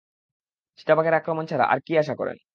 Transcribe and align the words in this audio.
চিতাবাঘের 0.79 1.13
আক্রমণ 1.13 1.45
ছাড়া 1.47 1.65
আর 1.65 1.79
কী 1.85 1.93
আশা 1.97 2.13
করেন? 2.15 2.37